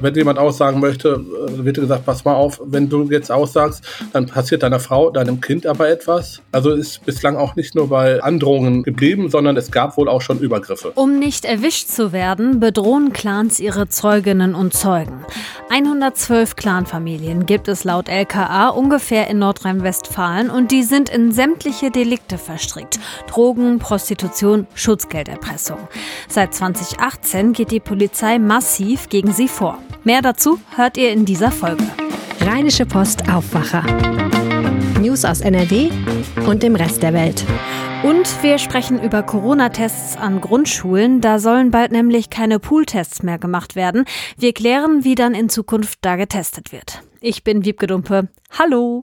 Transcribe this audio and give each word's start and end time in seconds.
Wenn 0.00 0.14
jemand 0.14 0.38
aussagen 0.38 0.80
möchte, 0.80 1.08
äh, 1.08 1.64
wird 1.64 1.76
gesagt, 1.76 2.06
pass 2.06 2.24
mal 2.24 2.34
auf, 2.34 2.60
wenn 2.64 2.88
du 2.88 3.10
jetzt 3.10 3.30
aussagst, 3.30 3.84
dann 4.12 4.26
passiert 4.26 4.62
deiner 4.62 4.80
Frau, 4.80 5.10
deinem 5.10 5.40
Kind 5.40 5.66
aber 5.66 5.88
etwas. 5.88 6.40
Also 6.52 6.70
ist 6.70 7.04
bislang 7.04 7.36
auch 7.36 7.56
nicht 7.56 7.74
nur 7.74 7.88
bei 7.88 8.22
Androhungen 8.22 8.82
geblieben, 8.82 9.30
sondern 9.30 9.56
es 9.56 9.70
gab 9.70 9.96
wohl 9.96 10.08
auch 10.08 10.22
schon 10.22 10.38
Übergriffe. 10.38 10.92
Um 10.94 11.18
nicht 11.18 11.44
erwischt 11.44 11.88
zu 11.88 12.12
werden, 12.12 12.60
bedrohen 12.60 13.12
Clans 13.12 13.60
ihre 13.60 13.88
Zeuginnen 13.88 14.54
und 14.54 14.72
Zeugen. 14.72 15.24
112 15.70 16.56
Clanfamilien 16.56 17.46
gibt 17.46 17.68
es 17.68 17.84
laut 17.84 18.08
LKA 18.08 18.68
ungefähr 18.68 19.28
in 19.28 19.38
Nordrhein-Westfalen 19.38 20.50
und 20.50 20.72
die 20.72 20.82
sind 20.82 21.08
in 21.08 21.32
sämtliche 21.32 21.90
Delikte 21.90 22.38
verstrickt. 22.38 22.98
Drogen, 23.28 23.78
Prostitution, 23.78 24.66
Schutzgelderpressung. 24.74 25.78
Seit 26.28 26.54
2018 26.54 27.52
geht 27.52 27.70
die 27.70 27.80
Polizei 27.80 28.38
massiv 28.38 29.08
gegen 29.08 29.32
sie 29.32 29.48
vor. 29.48 29.78
Mehr 30.02 30.22
dazu 30.22 30.58
hört 30.76 30.96
ihr 30.96 31.12
in 31.12 31.26
dieser 31.26 31.50
Folge. 31.50 31.84
Rheinische 32.40 32.86
Post 32.86 33.30
Aufwacher. 33.30 33.82
News 34.98 35.26
aus 35.26 35.42
NRW 35.42 35.90
und 36.46 36.62
dem 36.62 36.74
Rest 36.74 37.02
der 37.02 37.12
Welt. 37.12 37.44
Und 38.02 38.42
wir 38.42 38.56
sprechen 38.56 38.98
über 39.02 39.22
Corona-Tests 39.22 40.16
an 40.16 40.40
Grundschulen. 40.40 41.20
Da 41.20 41.38
sollen 41.38 41.70
bald 41.70 41.92
nämlich 41.92 42.30
keine 42.30 42.58
Pooltests 42.58 43.22
mehr 43.22 43.38
gemacht 43.38 43.76
werden. 43.76 44.06
Wir 44.38 44.54
klären, 44.54 45.04
wie 45.04 45.14
dann 45.14 45.34
in 45.34 45.50
Zukunft 45.50 45.98
da 46.00 46.16
getestet 46.16 46.72
wird. 46.72 47.02
Ich 47.20 47.44
bin 47.44 47.66
Wiebke 47.66 47.86
Dumpe. 47.86 48.28
Hallo! 48.58 49.02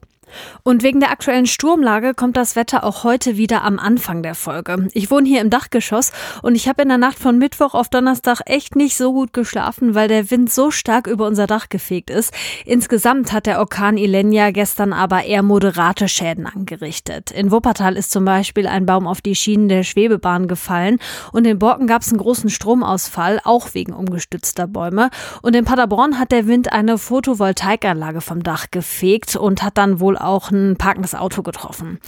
Und 0.62 0.82
wegen 0.82 1.00
der 1.00 1.10
aktuellen 1.10 1.46
Sturmlage 1.46 2.14
kommt 2.14 2.36
das 2.36 2.56
Wetter 2.56 2.84
auch 2.84 3.04
heute 3.04 3.36
wieder 3.36 3.64
am 3.64 3.78
Anfang 3.78 4.22
der 4.22 4.34
Folge. 4.34 4.88
Ich 4.92 5.10
wohne 5.10 5.28
hier 5.28 5.40
im 5.40 5.50
Dachgeschoss 5.50 6.12
und 6.42 6.54
ich 6.54 6.68
habe 6.68 6.82
in 6.82 6.88
der 6.88 6.98
Nacht 6.98 7.18
von 7.18 7.38
Mittwoch 7.38 7.74
auf 7.74 7.88
Donnerstag 7.88 8.40
echt 8.46 8.76
nicht 8.76 8.96
so 8.96 9.12
gut 9.12 9.32
geschlafen, 9.32 9.94
weil 9.94 10.08
der 10.08 10.30
Wind 10.30 10.52
so 10.52 10.70
stark 10.70 11.06
über 11.06 11.26
unser 11.26 11.46
Dach 11.46 11.68
gefegt 11.68 12.10
ist. 12.10 12.32
Insgesamt 12.64 13.32
hat 13.32 13.46
der 13.46 13.58
Orkan 13.58 13.96
Ilenia 13.96 14.50
gestern 14.50 14.92
aber 14.92 15.24
eher 15.24 15.42
moderate 15.42 16.08
Schäden 16.08 16.46
angerichtet. 16.46 17.30
In 17.30 17.50
Wuppertal 17.50 17.96
ist 17.96 18.10
zum 18.10 18.24
Beispiel 18.24 18.66
ein 18.66 18.86
Baum 18.86 19.06
auf 19.06 19.20
die 19.20 19.34
Schienen 19.34 19.68
der 19.68 19.82
Schwebebahn 19.82 20.48
gefallen 20.48 20.98
und 21.32 21.46
in 21.46 21.58
Borken 21.58 21.86
gab 21.86 22.02
es 22.02 22.10
einen 22.10 22.18
großen 22.18 22.50
Stromausfall, 22.50 23.40
auch 23.44 23.74
wegen 23.74 23.92
umgestützter 23.92 24.66
Bäume. 24.66 25.10
Und 25.42 25.56
in 25.56 25.64
Paderborn 25.64 26.18
hat 26.18 26.32
der 26.32 26.46
Wind 26.46 26.72
eine 26.72 26.98
Photovoltaikanlage 26.98 28.20
vom 28.20 28.42
Dach 28.42 28.66
gefegt 28.70 29.36
und 29.36 29.62
hat 29.62 29.78
dann 29.78 30.00
wohl 30.00 30.17
auch 30.20 30.50
ein 30.50 30.76
parkendes 30.76 31.14
Auto 31.14 31.42
getroffen. 31.42 31.98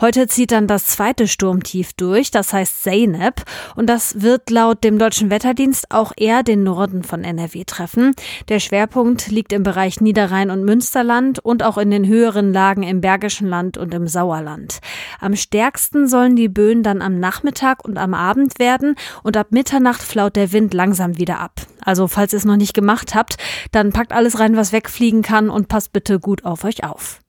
Heute 0.00 0.26
zieht 0.26 0.52
dann 0.52 0.66
das 0.66 0.86
zweite 0.86 1.28
Sturmtief 1.28 1.92
durch, 1.94 2.30
das 2.30 2.52
heißt 2.52 2.82
Zeynep. 2.82 3.42
Und 3.76 3.86
das 3.86 4.22
wird 4.22 4.50
laut 4.50 4.84
dem 4.84 4.98
Deutschen 4.98 5.30
Wetterdienst 5.30 5.90
auch 5.90 6.12
eher 6.16 6.42
den 6.42 6.62
Norden 6.62 7.02
von 7.02 7.24
NRW 7.24 7.64
treffen. 7.64 8.14
Der 8.48 8.60
Schwerpunkt 8.60 9.28
liegt 9.28 9.52
im 9.52 9.62
Bereich 9.62 10.00
Niederrhein 10.00 10.50
und 10.50 10.64
Münsterland 10.64 11.38
und 11.38 11.62
auch 11.62 11.78
in 11.78 11.90
den 11.90 12.06
höheren 12.06 12.52
Lagen 12.52 12.82
im 12.82 13.00
Bergischen 13.00 13.48
Land 13.48 13.78
und 13.78 13.94
im 13.94 14.06
Sauerland. 14.06 14.80
Am 15.20 15.36
stärksten 15.36 16.08
sollen 16.08 16.36
die 16.36 16.48
Böen 16.48 16.82
dann 16.82 17.02
am 17.02 17.18
Nachmittag 17.18 17.84
und 17.84 17.98
am 17.98 18.14
Abend 18.14 18.58
werden 18.58 18.96
und 19.22 19.36
ab 19.36 19.48
Mitternacht 19.50 20.02
flaut 20.02 20.36
der 20.36 20.52
Wind 20.52 20.74
langsam 20.74 21.18
wieder 21.18 21.40
ab. 21.40 21.60
Also 21.82 22.08
falls 22.08 22.32
ihr 22.32 22.38
es 22.38 22.44
noch 22.44 22.56
nicht 22.56 22.74
gemacht 22.74 23.14
habt, 23.14 23.36
dann 23.72 23.92
packt 23.92 24.12
alles 24.12 24.38
rein, 24.38 24.56
was 24.56 24.72
wegfliegen 24.72 25.22
kann 25.22 25.50
und 25.50 25.68
passt 25.68 25.92
bitte 25.92 26.20
gut 26.20 26.44
auf 26.44 26.64
euch 26.64 26.84
auf. 26.84 27.20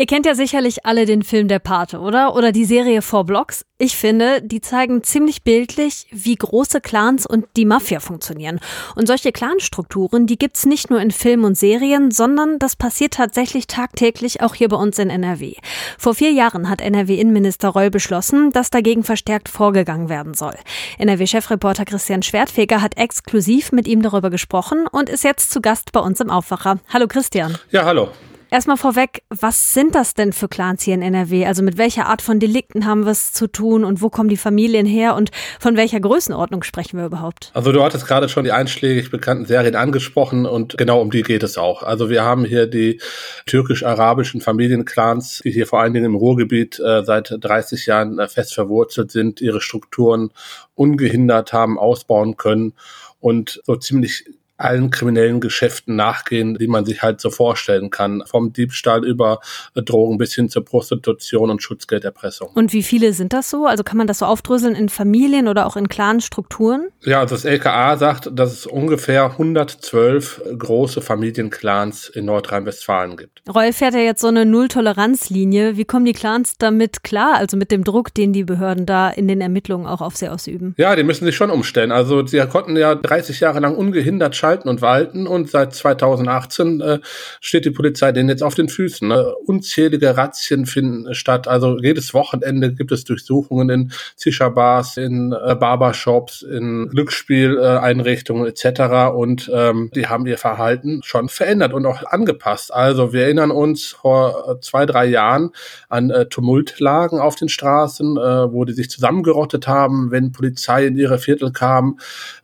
Ihr 0.00 0.06
kennt 0.06 0.26
ja 0.26 0.36
sicherlich 0.36 0.86
alle 0.86 1.06
den 1.06 1.24
Film 1.24 1.48
Der 1.48 1.58
Pate, 1.58 1.98
oder? 1.98 2.36
Oder 2.36 2.52
die 2.52 2.64
Serie 2.64 3.02
Four 3.02 3.24
Blocks. 3.24 3.64
Ich 3.78 3.96
finde, 3.96 4.40
die 4.40 4.60
zeigen 4.60 5.02
ziemlich 5.02 5.42
bildlich, 5.42 6.06
wie 6.12 6.36
große 6.36 6.80
Clans 6.80 7.26
und 7.26 7.46
die 7.56 7.64
Mafia 7.64 7.98
funktionieren. 7.98 8.60
Und 8.94 9.08
solche 9.08 9.32
Clanstrukturen, 9.32 10.28
die 10.28 10.38
gibt's 10.38 10.66
nicht 10.66 10.88
nur 10.88 11.00
in 11.00 11.10
Filmen 11.10 11.44
und 11.44 11.58
Serien, 11.58 12.12
sondern 12.12 12.60
das 12.60 12.76
passiert 12.76 13.14
tatsächlich 13.14 13.66
tagtäglich 13.66 14.40
auch 14.40 14.54
hier 14.54 14.68
bei 14.68 14.76
uns 14.76 15.00
in 15.00 15.10
NRW. 15.10 15.54
Vor 15.98 16.14
vier 16.14 16.30
Jahren 16.30 16.68
hat 16.68 16.80
NRW-Innenminister 16.80 17.70
Reul 17.70 17.90
beschlossen, 17.90 18.52
dass 18.52 18.70
dagegen 18.70 19.02
verstärkt 19.02 19.48
vorgegangen 19.48 20.08
werden 20.08 20.34
soll. 20.34 20.54
NRW-Chefreporter 20.98 21.84
Christian 21.84 22.22
Schwertfeger 22.22 22.82
hat 22.82 22.96
exklusiv 22.96 23.72
mit 23.72 23.88
ihm 23.88 24.02
darüber 24.02 24.30
gesprochen 24.30 24.86
und 24.86 25.08
ist 25.08 25.24
jetzt 25.24 25.50
zu 25.50 25.60
Gast 25.60 25.90
bei 25.90 25.98
uns 25.98 26.20
im 26.20 26.30
Aufwacher. 26.30 26.78
Hallo 26.92 27.08
Christian. 27.08 27.58
Ja, 27.72 27.84
hallo. 27.84 28.10
Erstmal 28.50 28.78
vorweg, 28.78 29.24
was 29.28 29.74
sind 29.74 29.94
das 29.94 30.14
denn 30.14 30.32
für 30.32 30.48
Clans 30.48 30.82
hier 30.82 30.94
in 30.94 31.02
NRW? 31.02 31.44
Also 31.44 31.62
mit 31.62 31.76
welcher 31.76 32.06
Art 32.06 32.22
von 32.22 32.40
Delikten 32.40 32.86
haben 32.86 33.04
wir 33.04 33.12
es 33.12 33.32
zu 33.32 33.46
tun 33.46 33.84
und 33.84 34.00
wo 34.00 34.08
kommen 34.08 34.30
die 34.30 34.38
Familien 34.38 34.86
her 34.86 35.16
und 35.16 35.30
von 35.60 35.76
welcher 35.76 36.00
Größenordnung 36.00 36.62
sprechen 36.62 36.98
wir 36.98 37.04
überhaupt? 37.04 37.50
Also 37.52 37.72
du 37.72 37.82
hattest 37.82 38.06
gerade 38.06 38.30
schon 38.30 38.44
die 38.44 38.52
einschlägig 38.52 39.10
bekannten 39.10 39.44
Serien 39.44 39.76
angesprochen 39.76 40.46
und 40.46 40.78
genau 40.78 41.02
um 41.02 41.10
die 41.10 41.22
geht 41.22 41.42
es 41.42 41.58
auch. 41.58 41.82
Also 41.82 42.08
wir 42.08 42.24
haben 42.24 42.46
hier 42.46 42.66
die 42.66 43.02
türkisch-arabischen 43.44 44.40
Familienclans, 44.40 45.42
die 45.44 45.50
hier 45.50 45.66
vor 45.66 45.80
allen 45.80 45.92
Dingen 45.92 46.06
im 46.06 46.14
Ruhrgebiet 46.14 46.80
äh, 46.80 47.04
seit 47.04 47.36
30 47.38 47.84
Jahren 47.84 48.18
äh, 48.18 48.28
fest 48.28 48.54
verwurzelt 48.54 49.10
sind, 49.10 49.42
ihre 49.42 49.60
Strukturen 49.60 50.30
ungehindert 50.74 51.52
haben 51.52 51.78
ausbauen 51.78 52.38
können 52.38 52.72
und 53.20 53.60
so 53.64 53.76
ziemlich 53.76 54.24
allen 54.58 54.90
kriminellen 54.90 55.40
Geschäften 55.40 55.96
nachgehen, 55.96 56.58
die 56.58 56.66
man 56.66 56.84
sich 56.84 57.02
halt 57.02 57.20
so 57.20 57.30
vorstellen 57.30 57.90
kann. 57.90 58.22
Vom 58.26 58.52
Diebstahl 58.52 59.04
über 59.04 59.40
Drogen 59.74 60.18
bis 60.18 60.34
hin 60.34 60.48
zur 60.48 60.64
Prostitution 60.64 61.50
und 61.50 61.62
Schutzgelderpressung. 61.62 62.50
Und 62.54 62.72
wie 62.72 62.82
viele 62.82 63.12
sind 63.12 63.32
das 63.32 63.48
so? 63.50 63.66
Also 63.66 63.84
kann 63.84 63.96
man 63.96 64.06
das 64.06 64.18
so 64.18 64.26
aufdröseln 64.26 64.74
in 64.74 64.88
Familien 64.88 65.48
oder 65.48 65.66
auch 65.66 65.76
in 65.76 65.88
klaren 65.88 66.20
Strukturen? 66.20 66.88
Ja, 67.04 67.20
also 67.20 67.36
das 67.36 67.44
LKA 67.44 67.96
sagt, 67.96 68.30
dass 68.32 68.52
es 68.52 68.66
ungefähr 68.66 69.24
112 69.24 70.42
große 70.58 71.00
Familienclans 71.00 72.08
in 72.08 72.24
Nordrhein-Westfalen 72.24 73.16
gibt. 73.16 73.42
Roy 73.54 73.72
fährt 73.72 73.94
ja 73.94 74.00
jetzt 74.00 74.20
so 74.20 74.28
eine 74.28 74.44
Null-Toleranz-Linie. 74.44 75.76
Wie 75.76 75.84
kommen 75.84 76.04
die 76.04 76.12
Clans 76.12 76.58
damit 76.58 77.04
klar? 77.04 77.36
Also 77.36 77.56
mit 77.56 77.70
dem 77.70 77.84
Druck, 77.84 78.12
den 78.12 78.32
die 78.32 78.44
Behörden 78.44 78.86
da 78.86 79.08
in 79.08 79.28
den 79.28 79.40
Ermittlungen 79.40 79.86
auch 79.86 80.00
auf 80.00 80.16
sie 80.16 80.28
ausüben? 80.28 80.74
Ja, 80.76 80.96
die 80.96 81.04
müssen 81.04 81.24
sich 81.24 81.36
schon 81.36 81.50
umstellen. 81.50 81.92
Also 81.92 82.26
sie 82.26 82.44
konnten 82.46 82.76
ja 82.76 82.94
30 82.94 83.40
Jahre 83.40 83.60
lang 83.60 83.76
ungehindert 83.76 84.34
schalten 84.48 84.68
und 84.68 84.80
walten 84.80 85.26
und 85.26 85.50
seit 85.50 85.74
2018 85.74 86.80
äh, 86.80 86.98
steht 87.40 87.66
die 87.66 87.70
Polizei 87.70 88.12
denen 88.12 88.30
jetzt 88.30 88.42
auf 88.42 88.54
den 88.54 88.68
Füßen. 88.68 89.08
Ne? 89.08 89.34
Unzählige 89.46 90.16
Razzien 90.16 90.64
finden 90.64 91.14
statt. 91.14 91.46
Also 91.46 91.78
jedes 91.78 92.14
Wochenende 92.14 92.72
gibt 92.72 92.92
es 92.92 93.04
Durchsuchungen 93.04 93.68
in 93.68 93.92
Zisha-Bars, 94.16 94.96
in 94.96 95.32
äh, 95.32 95.54
Barbershops, 95.54 96.40
in 96.42 96.88
Glücksspieleinrichtungen 96.88 98.46
etc. 98.46 99.12
Und 99.14 99.50
ähm, 99.52 99.90
die 99.94 100.06
haben 100.06 100.24
ihr 100.26 100.38
Verhalten 100.38 101.02
schon 101.04 101.28
verändert 101.28 101.74
und 101.74 101.84
auch 101.84 102.02
angepasst. 102.04 102.72
Also 102.72 103.12
wir 103.12 103.24
erinnern 103.24 103.50
uns 103.50 103.88
vor 103.88 104.58
zwei, 104.62 104.86
drei 104.86 105.06
Jahren 105.06 105.50
an 105.90 106.08
äh, 106.08 106.26
Tumultlagen 106.26 107.18
auf 107.18 107.36
den 107.36 107.50
Straßen, 107.50 108.16
äh, 108.16 108.52
wo 108.52 108.64
die 108.64 108.72
sich 108.72 108.88
zusammengerottet 108.88 109.68
haben, 109.68 110.10
wenn 110.10 110.32
Polizei 110.32 110.86
in 110.86 110.96
ihre 110.96 111.18
Viertel 111.18 111.52
kam, 111.52 111.98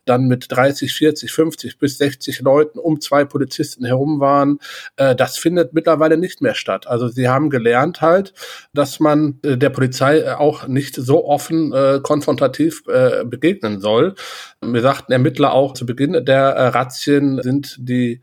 dann 0.05 0.27
mit 0.27 0.45
30, 0.49 0.93
40, 0.93 1.31
50 1.31 1.79
bis 1.79 1.94
60 1.97 2.41
Leuten 2.41 2.79
um 2.79 3.01
zwei 3.01 3.25
Polizisten 3.25 3.85
herum 3.85 4.19
waren. 4.19 4.59
Äh, 4.97 5.15
das 5.15 5.37
findet 5.37 5.73
mittlerweile 5.73 6.17
nicht 6.17 6.41
mehr 6.41 6.55
statt. 6.55 6.87
Also 6.87 7.07
sie 7.07 7.27
haben 7.29 7.49
gelernt 7.49 8.01
halt, 8.01 8.33
dass 8.73 8.99
man 8.99 9.39
äh, 9.43 9.57
der 9.57 9.69
Polizei 9.69 10.35
auch 10.35 10.67
nicht 10.67 10.95
so 10.95 11.25
offen 11.25 11.73
äh, 11.73 11.99
konfrontativ 12.01 12.83
äh, 12.87 13.23
begegnen 13.25 13.79
soll. 13.79 14.15
Wir 14.61 14.81
sagten 14.81 15.11
Ermittler 15.11 15.53
auch 15.53 15.73
zu 15.73 15.85
Beginn 15.85 16.25
der 16.25 16.41
äh, 16.41 16.67
Razzien 16.67 17.41
sind 17.41 17.77
die 17.79 18.21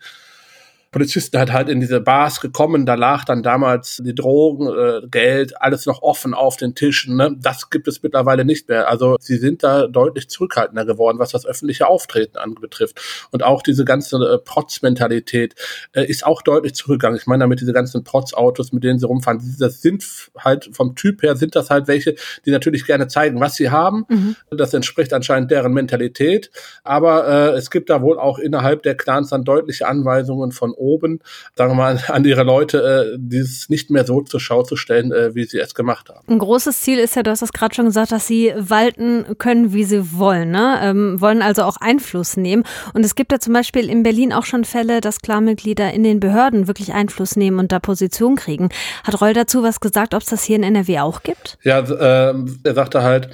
Polizisten 0.92 1.38
hat 1.38 1.52
halt 1.52 1.70
in 1.70 1.80
diese 1.80 2.00
Bars 2.00 2.40
gekommen, 2.40 2.84
da 2.84 2.94
lag 2.94 3.24
dann 3.24 3.42
damals 3.42 4.02
die 4.04 4.14
Drogen, 4.14 4.68
äh, 4.68 5.06
Geld, 5.08 5.60
alles 5.60 5.86
noch 5.86 6.02
offen 6.02 6.34
auf 6.34 6.58
den 6.58 6.74
Tischen. 6.74 7.16
Ne? 7.16 7.34
Das 7.40 7.70
gibt 7.70 7.88
es 7.88 8.02
mittlerweile 8.02 8.44
nicht 8.44 8.68
mehr. 8.68 8.88
Also 8.88 9.16
sie 9.18 9.38
sind 9.38 9.62
da 9.62 9.86
deutlich 9.86 10.28
zurückhaltender 10.28 10.84
geworden, 10.84 11.18
was 11.18 11.30
das 11.30 11.46
öffentliche 11.46 11.86
Auftreten 11.86 12.36
anbetrifft. 12.36 13.00
Und 13.30 13.42
auch 13.42 13.62
diese 13.62 13.86
ganze 13.86 14.16
äh, 14.16 14.38
Protz-Mentalität 14.38 15.54
äh, 15.92 16.04
ist 16.04 16.26
auch 16.26 16.42
deutlich 16.42 16.74
zurückgegangen. 16.74 17.18
Ich 17.18 17.26
meine 17.26 17.44
damit 17.44 17.62
diese 17.62 17.72
ganzen 17.72 18.04
Protz-Autos, 18.04 18.72
mit 18.72 18.84
denen 18.84 18.98
sie 18.98 19.06
rumfahren, 19.06 19.40
das 19.58 19.80
sind 19.80 20.04
halt 20.38 20.68
vom 20.72 20.94
Typ 20.94 21.22
her 21.22 21.36
sind 21.36 21.56
das 21.56 21.70
halt 21.70 21.88
welche, 21.88 22.16
die 22.44 22.50
natürlich 22.50 22.84
gerne 22.84 23.08
zeigen, 23.08 23.40
was 23.40 23.54
sie 23.54 23.70
haben. 23.70 24.04
Mhm. 24.10 24.36
Das 24.50 24.74
entspricht 24.74 25.14
anscheinend 25.14 25.50
deren 25.50 25.72
Mentalität. 25.72 26.50
Aber 26.84 27.26
äh, 27.26 27.56
es 27.56 27.70
gibt 27.70 27.88
da 27.88 28.02
wohl 28.02 28.18
auch 28.18 28.38
innerhalb 28.38 28.82
der 28.82 28.94
Clans 28.94 29.30
dann 29.30 29.44
deutliche 29.44 29.88
Anweisungen 29.88 30.52
von 30.52 30.74
oben, 30.82 31.20
sagen 31.56 31.72
wir 31.72 31.76
mal, 31.76 32.02
an 32.08 32.24
ihre 32.24 32.42
Leute, 32.42 33.14
äh, 33.14 33.16
dieses 33.18 33.68
nicht 33.68 33.90
mehr 33.90 34.04
so 34.04 34.20
zur 34.22 34.40
Schau 34.40 34.62
zu 34.62 34.76
stellen, 34.76 35.12
äh, 35.12 35.34
wie 35.34 35.44
sie 35.44 35.58
es 35.58 35.74
gemacht 35.74 36.08
haben. 36.08 36.26
Ein 36.28 36.38
großes 36.38 36.80
Ziel 36.80 36.98
ist 36.98 37.16
ja, 37.16 37.22
du 37.22 37.30
hast 37.30 37.42
es 37.42 37.52
gerade 37.52 37.74
schon 37.74 37.86
gesagt, 37.86 38.12
dass 38.12 38.26
sie 38.26 38.52
walten 38.56 39.24
können, 39.38 39.72
wie 39.72 39.84
sie 39.84 40.12
wollen, 40.18 40.50
ne? 40.50 40.80
Ähm, 40.82 41.20
wollen 41.20 41.42
also 41.42 41.62
auch 41.62 41.76
Einfluss 41.76 42.36
nehmen. 42.36 42.64
Und 42.94 43.04
es 43.04 43.14
gibt 43.14 43.32
ja 43.32 43.38
zum 43.38 43.52
Beispiel 43.52 43.88
in 43.88 44.02
Berlin 44.02 44.32
auch 44.32 44.44
schon 44.44 44.64
Fälle, 44.64 45.00
dass 45.00 45.20
Klarmitglieder 45.20 45.92
in 45.92 46.02
den 46.02 46.20
Behörden 46.20 46.66
wirklich 46.66 46.92
Einfluss 46.92 47.36
nehmen 47.36 47.58
und 47.58 47.72
da 47.72 47.78
Position 47.78 48.36
kriegen. 48.36 48.70
Hat 49.04 49.20
Reul 49.20 49.34
dazu 49.34 49.62
was 49.62 49.80
gesagt, 49.80 50.14
ob 50.14 50.22
es 50.22 50.28
das 50.28 50.44
hier 50.44 50.56
in 50.56 50.62
NRW 50.62 51.00
auch 51.00 51.22
gibt? 51.22 51.58
Ja, 51.62 51.80
äh, 51.80 52.34
er 52.64 52.74
sagte 52.74 53.02
halt, 53.02 53.30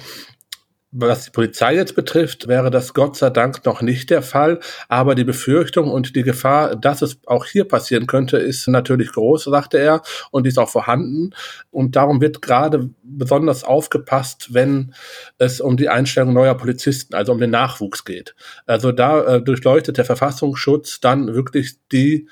Was 0.91 1.25
die 1.25 1.31
Polizei 1.31 1.75
jetzt 1.75 1.95
betrifft, 1.95 2.47
wäre 2.47 2.71
das 2.71 2.95
Gott 2.95 3.15
sei 3.15 3.29
Dank 3.29 3.63
noch 3.63 3.83
nicht 3.83 4.09
der 4.09 4.23
Fall. 4.23 4.59
Aber 4.87 5.13
die 5.13 5.23
Befürchtung 5.23 5.91
und 5.91 6.15
die 6.15 6.23
Gefahr, 6.23 6.75
dass 6.75 7.03
es 7.03 7.19
auch 7.27 7.45
hier 7.45 7.67
passieren 7.67 8.07
könnte, 8.07 8.37
ist 8.37 8.67
natürlich 8.67 9.11
groß, 9.11 9.43
sagte 9.43 9.77
er, 9.77 10.01
und 10.31 10.47
ist 10.47 10.57
auch 10.57 10.69
vorhanden. 10.69 11.35
Und 11.69 11.95
darum 11.95 12.21
wird 12.21 12.41
gerade 12.41 12.89
besonders 13.03 13.63
aufgepasst, 13.63 14.51
wenn 14.55 14.95
es 15.37 15.61
um 15.61 15.77
die 15.77 15.89
Einstellung 15.89 16.33
neuer 16.33 16.55
Polizisten, 16.55 17.13
also 17.13 17.33
um 17.33 17.39
den 17.39 17.51
Nachwuchs 17.51 18.03
geht. 18.03 18.33
Also 18.65 18.91
da 18.91 19.35
äh, 19.35 19.41
durchleuchtet 19.43 19.97
der 19.97 20.05
Verfassungsschutz 20.05 21.01
dann 21.01 21.35
wirklich 21.35 21.75
die 21.91 22.27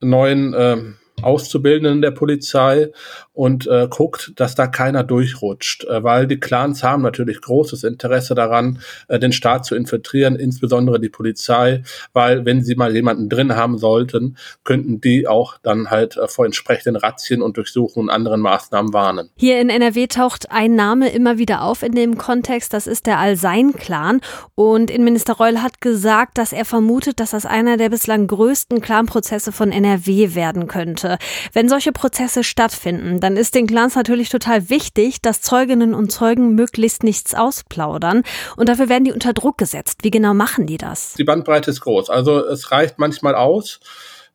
neuen 0.00 0.54
äh, 0.54 0.76
Auszubildenden 1.22 2.02
der 2.02 2.10
Polizei 2.10 2.90
und 3.32 3.66
äh, 3.66 3.88
guckt, 3.88 4.32
dass 4.36 4.54
da 4.54 4.66
keiner 4.66 5.02
durchrutscht, 5.02 5.84
äh, 5.84 6.04
weil 6.04 6.26
die 6.26 6.38
Clans 6.38 6.82
haben 6.82 7.02
natürlich 7.02 7.40
großes 7.40 7.84
Interesse 7.84 8.34
daran, 8.34 8.80
äh, 9.08 9.18
den 9.18 9.32
Staat 9.32 9.64
zu 9.64 9.74
infiltrieren, 9.74 10.36
insbesondere 10.36 11.00
die 11.00 11.08
Polizei, 11.08 11.82
weil 12.12 12.44
wenn 12.44 12.62
sie 12.62 12.74
mal 12.74 12.94
jemanden 12.94 13.28
drin 13.28 13.56
haben 13.56 13.78
sollten, 13.78 14.36
könnten 14.64 15.00
die 15.00 15.26
auch 15.26 15.56
dann 15.62 15.90
halt 15.90 16.16
äh, 16.16 16.28
vor 16.28 16.44
entsprechenden 16.44 16.96
Razzien 16.96 17.40
und 17.40 17.56
Durchsuchungen 17.56 18.08
und 18.08 18.14
anderen 18.14 18.40
Maßnahmen 18.40 18.92
warnen. 18.92 19.30
Hier 19.36 19.60
in 19.60 19.70
NRW 19.70 20.06
taucht 20.06 20.50
ein 20.50 20.74
Name 20.74 21.10
immer 21.10 21.38
wieder 21.38 21.62
auf 21.62 21.82
in 21.82 21.92
dem 21.92 22.18
Kontext, 22.18 22.74
das 22.74 22.86
ist 22.86 23.06
der 23.06 23.18
Al-Sein-Clan 23.18 24.20
und 24.54 24.90
Innenminister 24.90 25.34
Reul 25.34 25.62
hat 25.62 25.80
gesagt, 25.80 26.38
dass 26.38 26.52
er 26.52 26.64
vermutet, 26.64 27.20
dass 27.20 27.30
das 27.30 27.46
einer 27.46 27.76
der 27.76 27.88
bislang 27.88 28.26
größten 28.26 28.80
Clan-Prozesse 28.80 29.52
von 29.52 29.72
NRW 29.72 30.34
werden 30.34 30.66
könnte. 30.66 31.09
Wenn 31.52 31.68
solche 31.68 31.92
Prozesse 31.92 32.44
stattfinden, 32.44 33.20
dann 33.20 33.36
ist 33.36 33.54
den 33.54 33.66
Clans 33.66 33.94
natürlich 33.94 34.28
total 34.28 34.70
wichtig, 34.70 35.20
dass 35.22 35.42
Zeuginnen 35.42 35.94
und 35.94 36.10
Zeugen 36.10 36.54
möglichst 36.54 37.02
nichts 37.02 37.34
ausplaudern. 37.34 38.22
Und 38.56 38.68
dafür 38.68 38.88
werden 38.88 39.04
die 39.04 39.12
unter 39.12 39.32
Druck 39.32 39.58
gesetzt. 39.58 39.98
Wie 40.02 40.10
genau 40.10 40.34
machen 40.34 40.66
die 40.66 40.78
das? 40.78 41.14
Die 41.14 41.24
Bandbreite 41.24 41.70
ist 41.70 41.80
groß. 41.80 42.10
Also 42.10 42.44
es 42.46 42.70
reicht 42.70 42.98
manchmal 42.98 43.34
aus, 43.34 43.80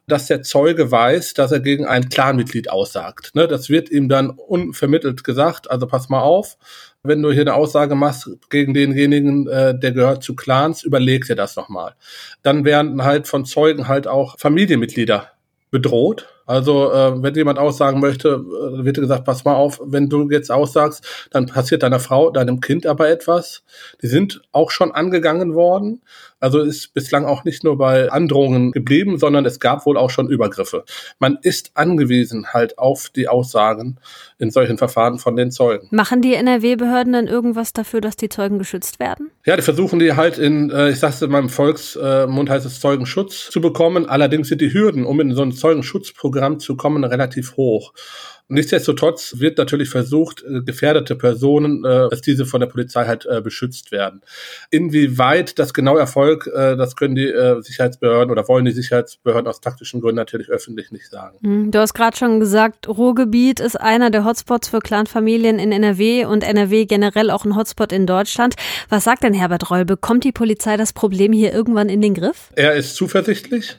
dass 0.07 0.27
der 0.27 0.43
Zeuge 0.43 0.91
weiß, 0.91 1.33
dass 1.33 1.51
er 1.51 1.59
gegen 1.59 1.85
ein 1.85 2.09
Clanmitglied 2.09 2.69
aussagt. 2.69 3.31
Ne, 3.33 3.47
das 3.47 3.69
wird 3.69 3.89
ihm 3.89 4.07
dann 4.09 4.29
unvermittelt 4.29 5.23
gesagt. 5.23 5.69
Also 5.71 5.87
pass 5.87 6.09
mal 6.09 6.21
auf, 6.21 6.57
wenn 7.03 7.21
du 7.21 7.31
hier 7.31 7.41
eine 7.41 7.55
Aussage 7.55 7.95
machst 7.95 8.29
gegen 8.49 8.73
denjenigen, 8.73 9.47
äh, 9.47 9.77
der 9.77 9.91
gehört 9.91 10.23
zu 10.23 10.35
Clans, 10.35 10.83
überleg 10.83 11.25
dir 11.25 11.35
das 11.35 11.55
nochmal. 11.55 11.95
Dann 12.43 12.65
werden 12.65 13.03
halt 13.03 13.27
von 13.27 13.45
Zeugen 13.45 13.87
halt 13.87 14.07
auch 14.07 14.37
Familienmitglieder 14.39 15.31
bedroht. 15.71 16.27
Also 16.45 16.91
äh, 16.91 17.21
wenn 17.23 17.33
jemand 17.33 17.57
aussagen 17.57 17.99
möchte, 17.99 18.29
äh, 18.29 18.85
wird 18.85 18.97
gesagt, 18.97 19.25
pass 19.25 19.45
mal 19.45 19.55
auf, 19.55 19.81
wenn 19.83 20.09
du 20.09 20.29
jetzt 20.29 20.51
aussagst, 20.51 21.27
dann 21.31 21.47
passiert 21.47 21.83
deiner 21.83 21.99
Frau, 21.99 22.29
deinem 22.29 22.61
Kind 22.61 22.85
aber 22.85 23.09
etwas. 23.09 23.63
Die 24.01 24.07
sind 24.07 24.41
auch 24.51 24.69
schon 24.69 24.91
angegangen 24.91 25.55
worden. 25.55 26.01
Also 26.39 26.59
ist 26.59 26.93
bislang 26.93 27.25
auch 27.25 27.43
nicht 27.43 27.63
nur 27.63 27.77
bei 27.77 28.11
Androhungen 28.11 28.71
geblieben, 28.71 29.17
sondern 29.17 29.45
es 29.45 29.59
gab 29.59 29.85
wohl 29.85 29.97
auch 29.97 30.11
schon 30.11 30.29
Übergriffe. 30.29 30.83
Man 31.17 31.39
ist 31.41 31.71
angewiesen 31.73 32.53
halt 32.53 32.77
auf 32.77 33.09
die 33.09 33.27
Aussagen 33.27 33.97
in 34.37 34.51
solchen 34.51 34.77
Verfahren 34.77 35.17
von 35.17 35.35
den 35.35 35.49
Zeugen. 35.49 35.87
Machen 35.89 36.21
die 36.21 36.35
NRW-Behörden 36.35 37.13
dann 37.13 37.27
irgendwas 37.27 37.73
dafür, 37.73 38.01
dass 38.01 38.17
die 38.17 38.29
Zeugen 38.29 38.59
geschützt 38.59 38.99
werden? 38.99 39.31
Ja, 39.45 39.55
die 39.55 39.63
versuchen 39.63 39.97
die 39.97 40.13
halt 40.13 40.37
in, 40.37 40.69
äh, 40.69 40.89
ich 40.91 40.99
sag's 40.99 41.21
in 41.21 41.31
meinem 41.31 41.49
Volksmund 41.49 42.49
heißt 42.49 42.65
es 42.65 42.79
Zeugenschutz 42.79 43.49
zu 43.49 43.61
bekommen. 43.61 44.07
Allerdings 44.07 44.49
sind 44.49 44.61
die 44.61 44.73
Hürden, 44.73 45.05
um 45.05 45.19
in 45.21 45.33
so 45.33 45.41
ein 45.41 45.53
Zeugenschutzprogramm 45.53 46.34
zu 46.59 46.75
kommen, 46.75 47.03
relativ 47.03 47.57
hoch. 47.57 47.93
Nichtsdestotrotz 48.47 49.39
wird 49.39 49.57
natürlich 49.57 49.89
versucht, 49.89 50.43
äh, 50.43 50.61
gefährdete 50.61 51.15
Personen, 51.15 51.83
äh, 51.83 52.09
dass 52.09 52.21
diese 52.21 52.45
von 52.45 52.59
der 52.59 52.67
Polizei 52.67 53.05
halt 53.05 53.25
äh, 53.25 53.41
beschützt 53.41 53.91
werden. 53.91 54.21
Inwieweit 54.69 55.57
das 55.57 55.73
genau 55.73 55.97
erfolgt, 55.97 56.47
das 56.55 56.95
können 56.95 57.15
die 57.15 57.31
Sicherheitsbehörden 57.61 58.31
oder 58.31 58.47
wollen 58.47 58.65
die 58.65 58.71
Sicherheitsbehörden 58.71 59.47
aus 59.47 59.61
taktischen 59.61 60.01
Gründen 60.01 60.17
natürlich 60.17 60.49
öffentlich 60.49 60.91
nicht 60.91 61.09
sagen. 61.09 61.37
Hm, 61.43 61.71
du 61.71 61.79
hast 61.79 61.93
gerade 61.93 62.15
schon 62.15 62.39
gesagt, 62.39 62.87
Ruhrgebiet 62.87 63.59
ist 63.59 63.79
einer 63.79 64.11
der 64.11 64.25
Hotspots 64.25 64.69
für 64.69 64.79
Clanfamilien 64.79 65.59
in 65.59 65.71
NRW 65.71 66.25
und 66.25 66.43
NRW 66.43 66.85
generell 66.85 67.31
auch 67.31 67.45
ein 67.45 67.55
Hotspot 67.55 67.91
in 67.91 68.05
Deutschland. 68.05 68.55
Was 68.89 69.03
sagt 69.03 69.23
denn 69.23 69.33
Herbert 69.33 69.71
Reul? 69.71 69.85
Bekommt 69.85 70.23
die 70.23 70.31
Polizei 70.31 70.77
das 70.77 70.93
Problem 70.93 71.33
hier 71.33 71.53
irgendwann 71.53 71.89
in 71.89 72.01
den 72.01 72.13
Griff? 72.13 72.51
Er 72.55 72.73
ist 72.75 72.95
zuversichtlich, 72.95 73.77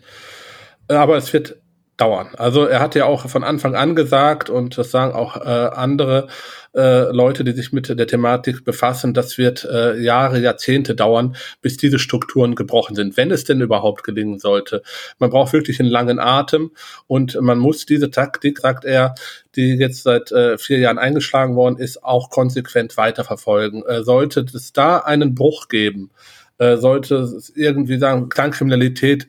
aber 0.89 1.17
es 1.17 1.33
wird 1.33 1.57
dauern. 1.97 2.29
Also 2.37 2.67
er 2.67 2.81
hat 2.81 2.95
ja 2.95 3.07
auch 3.07 3.29
von 3.29 3.43
Anfang 3.43 3.75
an 3.75 3.95
gesagt, 3.95 4.51
und 4.51 4.77
das 4.77 4.91
sagen 4.91 5.15
auch 5.15 5.37
äh, 5.37 5.49
andere 5.49 6.29
äh, 6.75 7.11
Leute, 7.11 7.43
die 7.43 7.53
sich 7.53 7.73
mit 7.73 7.89
der 7.89 8.07
Thematik 8.07 8.65
befassen, 8.65 9.15
das 9.15 9.39
wird 9.39 9.65
äh, 9.65 9.99
Jahre, 9.99 10.39
Jahrzehnte 10.39 10.95
dauern, 10.95 11.37
bis 11.63 11.79
diese 11.79 11.99
Strukturen 11.99 12.55
gebrochen 12.55 12.95
sind, 12.97 13.17
wenn 13.17 13.31
es 13.31 13.45
denn 13.45 13.63
überhaupt 13.63 14.05
gelingen 14.05 14.39
sollte. 14.39 14.83
Man 15.19 15.31
braucht 15.31 15.55
wirklich 15.55 15.81
einen 15.81 15.89
langen 15.89 16.19
Atem 16.19 16.73
und 17.07 17.41
man 17.41 17.59
muss 17.59 17.87
diese 17.87 18.11
Taktik, 18.11 18.59
sagt 18.59 18.85
er, 18.85 19.15
die 19.55 19.75
jetzt 19.77 20.03
seit 20.03 20.33
äh, 20.33 20.59
vier 20.59 20.79
Jahren 20.79 20.99
eingeschlagen 20.99 21.57
worden 21.57 21.79
ist, 21.79 22.05
auch 22.05 22.29
konsequent 22.29 22.99
weiterverfolgen. 22.99 23.85
Äh, 23.87 24.03
sollte 24.03 24.41
es 24.41 24.75
da 24.75 24.99
einen 24.99 25.35
Bruch 25.35 25.69
geben, 25.69 26.11
äh, 26.59 26.77
sollte 26.77 27.17
es 27.17 27.53
irgendwie 27.55 27.99
sagen, 27.99 28.29
Klangkriminalität 28.29 29.29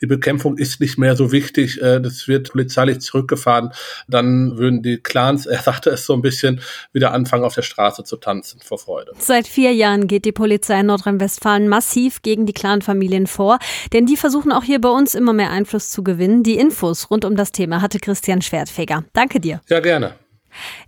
die 0.00 0.06
Bekämpfung 0.06 0.56
ist 0.56 0.80
nicht 0.80 0.98
mehr 0.98 1.16
so 1.16 1.32
wichtig, 1.32 1.80
äh, 1.82 2.00
das 2.00 2.28
wird 2.28 2.50
polizeilich 2.50 3.00
zurückgefahren, 3.00 3.72
dann 4.08 4.58
würden 4.58 4.82
die 4.82 4.98
Clans, 4.98 5.46
er 5.46 5.60
sagte 5.60 5.90
es 5.90 6.06
so 6.06 6.14
ein 6.14 6.22
bisschen, 6.22 6.60
wieder 6.92 7.12
anfangen 7.12 7.44
auf 7.44 7.54
der 7.54 7.62
Straße 7.62 8.04
zu 8.04 8.16
tanzen 8.16 8.60
vor 8.60 8.78
Freude. 8.78 9.12
Seit 9.18 9.46
vier 9.46 9.72
Jahren 9.72 10.06
geht 10.06 10.24
die 10.24 10.32
Polizei 10.32 10.80
in 10.80 10.86
Nordrhein-Westfalen 10.86 11.68
massiv 11.68 12.22
gegen 12.22 12.46
die 12.46 12.52
Clanfamilien 12.52 13.26
vor, 13.26 13.58
denn 13.92 14.06
die 14.06 14.16
versuchen 14.16 14.52
auch 14.52 14.64
hier 14.64 14.80
bei 14.80 14.90
uns 14.90 15.14
immer 15.14 15.32
mehr 15.32 15.50
Einfluss 15.50 15.90
zu 15.90 16.02
gewinnen. 16.02 16.42
Die 16.42 16.58
Infos 16.58 17.10
rund 17.10 17.24
um 17.24 17.36
das 17.36 17.52
Thema 17.52 17.82
hatte 17.82 17.98
Christian 17.98 18.42
Schwertfeger. 18.42 19.04
Danke 19.12 19.40
dir. 19.40 19.60
Ja, 19.68 19.80
gerne. 19.80 20.14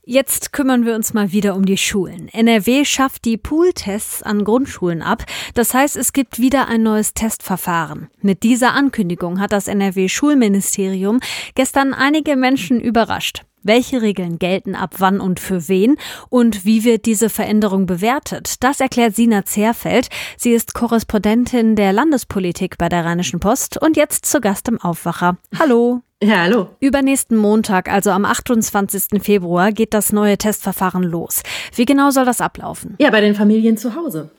Jetzt 0.04 0.52
kümmern 0.52 0.84
wir 0.84 0.94
uns 0.94 1.14
mal 1.14 1.32
wieder 1.32 1.54
um 1.54 1.64
die 1.64 1.76
Schulen. 1.76 2.28
NRW 2.28 2.84
schafft 2.84 3.24
die 3.24 3.36
Pooltests 3.36 4.22
an 4.22 4.44
Grundschulen 4.44 5.02
ab. 5.02 5.24
Das 5.54 5.74
heißt, 5.74 5.96
es 5.96 6.12
gibt 6.12 6.38
wieder 6.38 6.68
ein 6.68 6.82
neues 6.82 7.14
Testverfahren. 7.14 8.08
Mit 8.20 8.42
dieser 8.42 8.72
Ankündigung 8.72 9.40
hat 9.40 9.52
das 9.52 9.68
NRW-Schulministerium 9.68 11.20
gestern 11.54 11.94
einige 11.94 12.36
Menschen 12.36 12.80
überrascht. 12.80 13.44
Welche 13.62 14.00
Regeln 14.00 14.38
gelten 14.38 14.74
ab 14.74 14.94
wann 14.98 15.20
und 15.20 15.38
für 15.38 15.68
wen 15.68 15.96
und 16.30 16.64
wie 16.64 16.82
wird 16.84 17.04
diese 17.04 17.28
Veränderung 17.28 17.84
bewertet? 17.84 18.54
Das 18.60 18.80
erklärt 18.80 19.14
Sina 19.14 19.44
Zerfeld. 19.44 20.08
Sie 20.38 20.52
ist 20.52 20.72
Korrespondentin 20.72 21.76
der 21.76 21.92
Landespolitik 21.92 22.78
bei 22.78 22.88
der 22.88 23.04
Rheinischen 23.04 23.38
Post 23.38 23.76
und 23.76 23.98
jetzt 23.98 24.24
zu 24.24 24.40
Gast 24.40 24.68
im 24.68 24.80
Aufwacher. 24.80 25.36
Hallo. 25.58 26.00
Ja, 26.22 26.40
hallo. 26.40 26.68
Übernächsten 26.80 27.36
Montag, 27.36 27.90
also 27.90 28.10
am 28.10 28.26
28. 28.26 29.22
Februar, 29.22 29.72
geht 29.72 29.94
das 29.94 30.12
neue 30.12 30.36
Testverfahren 30.36 31.02
los. 31.02 31.42
Wie 31.74 31.86
genau 31.86 32.10
soll 32.10 32.26
das 32.26 32.42
ablaufen? 32.42 32.94
Ja, 32.98 33.10
bei 33.10 33.22
den 33.22 33.34
Familien 33.34 33.78
zu 33.78 33.94
Hause. 33.94 34.30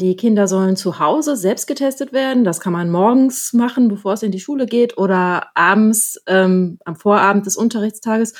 Die 0.00 0.16
Kinder 0.16 0.48
sollen 0.48 0.76
zu 0.76 0.98
Hause 0.98 1.36
selbst 1.36 1.66
getestet 1.66 2.12
werden. 2.12 2.44
Das 2.44 2.60
kann 2.60 2.72
man 2.72 2.90
morgens 2.90 3.52
machen, 3.52 3.88
bevor 3.88 4.14
es 4.14 4.22
in 4.22 4.32
die 4.32 4.40
Schule 4.40 4.66
geht, 4.66 4.98
oder 4.98 5.48
abends 5.54 6.22
ähm, 6.26 6.78
am 6.84 6.96
Vorabend 6.96 7.46
des 7.46 7.56
Unterrichtstages. 7.56 8.34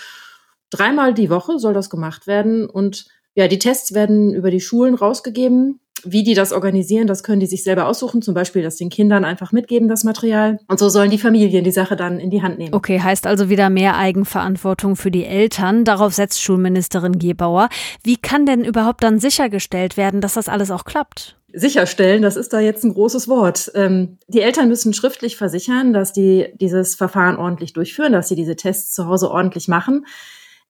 Dreimal 0.71 1.15
die 1.15 1.31
Woche 1.31 1.59
soll 1.59 1.75
das 1.75 1.91
gemacht 1.91 2.27
werden. 2.27 2.69
Und 2.69 3.07
ja, 3.35 3.49
die 3.49 3.59
Tests 3.59 3.95
werden 3.95 4.35
über 4.35 4.51
die 4.51 4.61
Schulen 4.61 4.95
rausgegeben. 4.95 5.81
Wie 6.05 6.23
die 6.23 6.35
das 6.35 6.53
organisieren, 6.53 7.07
das 7.07 7.23
können 7.23 7.41
die 7.41 7.47
sich 7.47 7.63
selber 7.63 7.87
aussuchen. 7.87 8.23
Zum 8.23 8.35
Beispiel, 8.35 8.63
dass 8.63 8.77
den 8.77 8.91
Kindern 8.91 9.25
einfach 9.25 9.53
mitgeben, 9.53 9.89
das 9.89 10.05
Material. 10.05 10.59
Und 10.69 10.79
so 10.79 10.89
sollen 10.89 11.11
die 11.11 11.19
Familien 11.19 11.65
die 11.65 11.71
Sache 11.71 11.97
dann 11.97 12.19
in 12.19 12.31
die 12.31 12.43
Hand 12.43 12.59
nehmen. 12.59 12.75
Okay, 12.75 13.01
heißt 13.01 13.27
also 13.27 13.49
wieder 13.49 13.71
mehr 13.71 13.97
Eigenverantwortung 13.97 14.97
für 14.97 15.11
die 15.11 15.25
Eltern. 15.25 15.85
Darauf 15.85 16.15
setzt 16.15 16.43
Schulministerin 16.43 17.19
Gebauer. 17.19 17.69
Wie 18.03 18.17
kann 18.17 18.47
denn 18.47 18.65
überhaupt 18.65 19.03
dann 19.03 19.19
sichergestellt 19.19 19.97
werden, 19.97 20.21
dass 20.21 20.35
das 20.35 20.49
alles 20.49 20.71
auch 20.71 20.85
klappt? 20.85 21.37
Sicherstellen, 21.53 22.21
das 22.21 22.37
ist 22.37 22.53
da 22.53 22.61
jetzt 22.61 22.85
ein 22.85 22.93
großes 22.93 23.27
Wort. 23.27 23.73
Ähm, 23.75 24.19
die 24.29 24.43
Eltern 24.43 24.69
müssen 24.69 24.93
schriftlich 24.93 25.37
versichern, 25.37 25.95
dass 25.95 26.13
die 26.13 26.49
dieses 26.61 26.95
Verfahren 26.95 27.37
ordentlich 27.37 27.73
durchführen, 27.73 28.13
dass 28.13 28.29
sie 28.29 28.37
diese 28.37 28.55
Tests 28.55 28.93
zu 28.93 29.07
Hause 29.07 29.31
ordentlich 29.31 29.67
machen. 29.67 30.05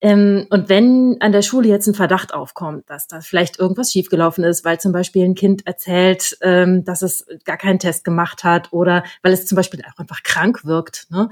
Ähm, 0.01 0.47
und 0.51 0.69
wenn 0.69 1.17
an 1.21 1.33
der 1.33 1.43
Schule 1.43 1.69
jetzt 1.69 1.89
ein 1.89 1.95
Verdacht 1.95 2.33
aufkommt, 2.33 2.89
dass 2.89 3.09
da 3.09 3.21
vielleicht 3.21 3.59
irgendwas 3.59 3.91
schiefgelaufen 3.91 4.45
ist, 4.45 4.65
weil 4.65 4.79
zum 4.79 4.93
Beispiel 4.93 5.25
ein 5.25 5.35
Kind 5.35 5.67
erzählt, 5.67 6.39
ähm, 6.41 6.85
dass 6.85 7.03
es 7.03 7.27
gar 7.45 7.57
keinen 7.57 7.81
Test 7.81 8.05
gemacht 8.05 8.45
hat 8.45 8.73
oder 8.73 9.03
weil 9.23 9.33
es 9.33 9.47
zum 9.47 9.57
Beispiel 9.57 9.83
auch 9.83 9.99
einfach 9.99 10.23
krank 10.23 10.65
wirkt, 10.65 11.07
ne, 11.11 11.31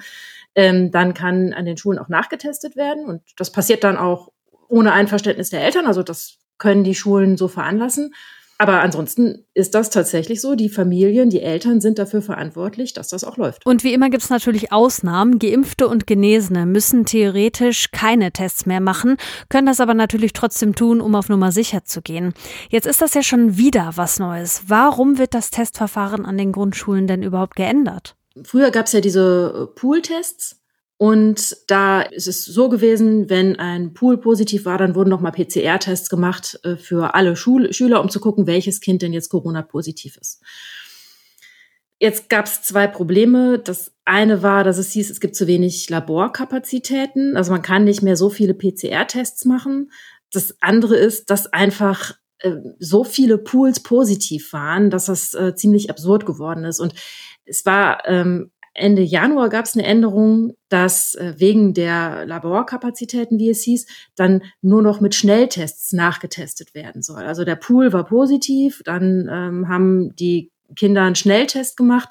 ähm, 0.56 0.90
dann 0.90 1.14
kann 1.14 1.52
an 1.52 1.64
den 1.64 1.76
Schulen 1.76 2.00
auch 2.00 2.08
nachgetestet 2.08 2.74
werden. 2.74 3.04
Und 3.06 3.22
das 3.36 3.52
passiert 3.52 3.84
dann 3.84 3.96
auch 3.96 4.32
ohne 4.68 4.92
Einverständnis 4.92 5.50
der 5.50 5.62
Eltern. 5.62 5.86
Also 5.86 6.02
das 6.02 6.38
können 6.58 6.82
die 6.82 6.94
Schulen 6.94 7.36
so 7.36 7.46
veranlassen. 7.46 8.14
Aber 8.58 8.80
ansonsten 8.80 9.44
ist 9.52 9.74
das 9.74 9.90
tatsächlich 9.90 10.40
so. 10.40 10.54
Die 10.54 10.70
Familien, 10.70 11.28
die 11.28 11.42
Eltern 11.42 11.80
sind 11.80 11.98
dafür 11.98 12.22
verantwortlich, 12.22 12.94
dass 12.94 13.08
das 13.08 13.22
auch 13.24 13.36
läuft. 13.36 13.66
Und 13.66 13.84
wie 13.84 13.92
immer 13.92 14.08
gibt 14.08 14.22
es 14.22 14.30
natürlich 14.30 14.72
Ausnahmen. 14.72 15.38
Geimpfte 15.38 15.88
und 15.88 16.06
Genesene 16.06 16.64
müssen 16.64 17.04
theoretisch 17.04 17.90
keine 17.90 18.32
Tests 18.32 18.64
mehr 18.64 18.80
machen, 18.80 19.16
können 19.48 19.66
das 19.66 19.80
aber 19.80 19.94
natürlich 19.94 20.32
trotzdem 20.32 20.74
tun, 20.74 21.00
um 21.00 21.14
auf 21.14 21.28
Nummer 21.28 21.52
sicher 21.52 21.84
zu 21.84 22.00
gehen. 22.00 22.32
Jetzt 22.70 22.86
ist 22.86 23.02
das 23.02 23.14
ja 23.14 23.22
schon 23.22 23.58
wieder 23.58 23.92
was 23.96 24.18
Neues. 24.18 24.62
Warum 24.68 25.18
wird 25.18 25.34
das 25.34 25.50
Testverfahren 25.50 26.24
an 26.24 26.38
den 26.38 26.52
Grundschulen 26.52 27.06
denn 27.06 27.22
überhaupt 27.22 27.56
geändert? 27.56 28.16
Früher 28.42 28.70
gab 28.70 28.86
es 28.86 28.92
ja 28.92 29.00
diese 29.00 29.70
Pool-Tests. 29.76 30.62
Und 30.98 31.56
da 31.68 32.00
ist 32.00 32.26
es 32.26 32.44
so 32.44 32.70
gewesen, 32.70 33.28
wenn 33.28 33.58
ein 33.58 33.92
Pool 33.92 34.18
positiv 34.18 34.64
war, 34.64 34.78
dann 34.78 34.94
wurden 34.94 35.10
nochmal 35.10 35.32
PCR-Tests 35.32 36.08
gemacht 36.08 36.58
äh, 36.64 36.76
für 36.76 37.14
alle 37.14 37.36
Schul 37.36 37.72
Schüler, 37.72 38.00
um 38.00 38.08
zu 38.08 38.18
gucken, 38.18 38.46
welches 38.46 38.80
Kind 38.80 39.02
denn 39.02 39.12
jetzt 39.12 39.28
Corona-positiv 39.28 40.16
ist. 40.16 40.42
Jetzt 41.98 42.28
gab 42.28 42.46
es 42.46 42.62
zwei 42.62 42.86
Probleme. 42.86 43.58
Das 43.58 43.92
eine 44.04 44.42
war, 44.42 44.64
dass 44.64 44.78
es 44.78 44.92
hieß, 44.92 45.10
es 45.10 45.20
gibt 45.20 45.36
zu 45.36 45.46
wenig 45.46 45.88
Laborkapazitäten. 45.90 47.36
Also 47.36 47.52
man 47.52 47.62
kann 47.62 47.84
nicht 47.84 48.02
mehr 48.02 48.16
so 48.16 48.30
viele 48.30 48.54
PCR-Tests 48.54 49.44
machen. 49.44 49.90
Das 50.32 50.56
andere 50.60 50.96
ist, 50.96 51.30
dass 51.30 51.52
einfach 51.52 52.14
äh, 52.38 52.56
so 52.78 53.04
viele 53.04 53.38
Pools 53.38 53.80
positiv 53.80 54.52
waren, 54.52 54.90
dass 54.90 55.06
das 55.06 55.34
äh, 55.34 55.54
ziemlich 55.54 55.90
absurd 55.90 56.26
geworden 56.26 56.64
ist. 56.64 56.80
Und 56.80 56.94
es 57.44 57.64
war 57.64 58.06
ähm, 58.06 58.50
Ende 58.76 59.02
Januar 59.02 59.48
gab 59.48 59.64
es 59.64 59.74
eine 59.74 59.86
Änderung, 59.86 60.54
dass 60.68 61.14
äh, 61.14 61.34
wegen 61.36 61.74
der 61.74 62.26
Laborkapazitäten, 62.26 63.38
wie 63.38 63.50
es 63.50 63.62
hieß, 63.62 63.86
dann 64.14 64.42
nur 64.62 64.82
noch 64.82 65.00
mit 65.00 65.14
Schnelltests 65.14 65.92
nachgetestet 65.92 66.74
werden 66.74 67.02
soll. 67.02 67.24
Also 67.24 67.44
der 67.44 67.56
Pool 67.56 67.92
war 67.92 68.04
positiv, 68.04 68.82
dann 68.84 69.28
ähm, 69.30 69.68
haben 69.68 70.14
die 70.16 70.50
Kinder 70.74 71.02
einen 71.02 71.14
Schnelltest 71.14 71.76
gemacht. 71.76 72.08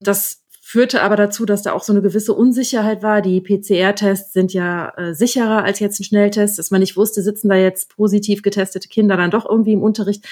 Das 0.00 0.42
führte 0.60 1.02
aber 1.02 1.16
dazu, 1.16 1.46
dass 1.46 1.62
da 1.62 1.72
auch 1.72 1.82
so 1.82 1.92
eine 1.92 2.00
gewisse 2.00 2.32
Unsicherheit 2.32 3.02
war. 3.02 3.22
Die 3.22 3.40
PCR-Tests 3.40 4.32
sind 4.32 4.52
ja 4.52 4.90
äh, 4.96 5.14
sicherer 5.14 5.64
als 5.64 5.80
jetzt 5.80 5.98
ein 5.98 6.04
Schnelltest, 6.04 6.58
dass 6.58 6.70
man 6.70 6.80
nicht 6.80 6.96
wusste, 6.96 7.22
sitzen 7.22 7.48
da 7.48 7.56
jetzt 7.56 7.96
positiv 7.96 8.42
getestete 8.42 8.88
Kinder 8.88 9.16
dann 9.16 9.32
doch 9.32 9.48
irgendwie 9.48 9.72
im 9.72 9.82
Unterricht. 9.82 10.24